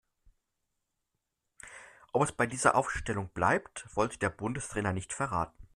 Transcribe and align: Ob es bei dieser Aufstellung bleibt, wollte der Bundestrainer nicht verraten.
Ob 2.11 2.23
es 2.23 2.31
bei 2.31 2.47
dieser 2.47 2.73
Aufstellung 2.73 3.29
bleibt, 3.29 3.85
wollte 3.95 4.17
der 4.17 4.31
Bundestrainer 4.31 4.93
nicht 4.93 5.13
verraten. 5.13 5.67